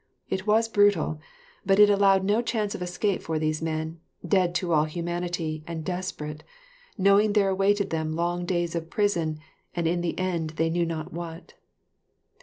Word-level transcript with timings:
It 0.31 0.47
was 0.47 0.67
brutal, 0.67 1.19
but 1.63 1.77
it 1.77 1.87
allowed 1.91 2.23
no 2.23 2.41
chance 2.41 2.73
of 2.73 2.81
escape 2.81 3.21
for 3.21 3.37
these 3.37 3.61
men, 3.61 3.99
dead 4.27 4.55
to 4.55 4.73
all 4.73 4.85
humanity, 4.85 5.63
and 5.67 5.85
desperate, 5.85 6.43
knowing 6.97 7.33
there 7.33 7.49
awaited 7.49 7.91
them 7.91 8.15
long 8.15 8.45
days 8.47 8.73
of 8.73 8.89
prison, 8.89 9.37
and 9.75 9.85
in 9.85 10.01
the 10.01 10.17
end 10.17 10.51
they 10.57 10.71
knew 10.71 10.87
not 10.87 11.13
what. 11.13 11.53